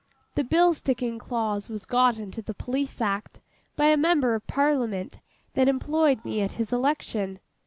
[0.33, 3.39] The bill sticking clause was got into the Police Act
[3.75, 5.19] by a member of Parliament
[5.53, 7.37] that employed me at his election.